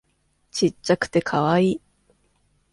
[0.49, 1.81] ちっちゃくてカワイイ